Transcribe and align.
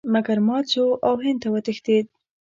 مګر 0.13 0.37
مات 0.47 0.65
شو 0.73 0.87
او 1.07 1.13
هند 1.23 1.39
ته 1.43 1.47
وتښتېد. 1.53 2.05